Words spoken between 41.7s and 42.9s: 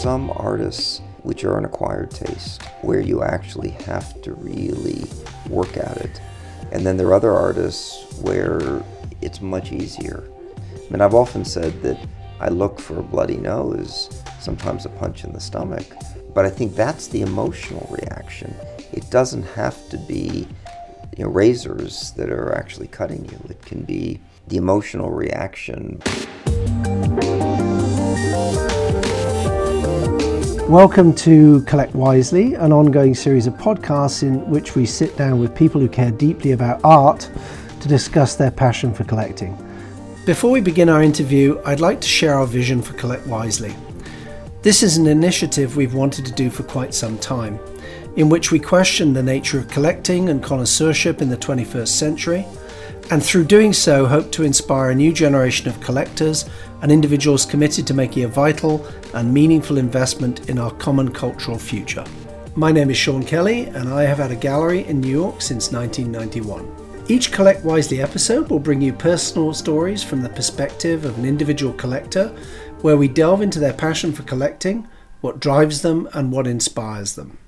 like to share our vision